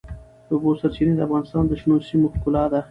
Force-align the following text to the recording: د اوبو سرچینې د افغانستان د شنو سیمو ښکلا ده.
د 0.47 0.49
اوبو 0.53 0.71
سرچینې 0.81 1.13
د 1.15 1.21
افغانستان 1.27 1.63
د 1.67 1.71
شنو 1.79 2.05
سیمو 2.07 2.27
ښکلا 2.33 2.63
ده. 2.71 2.79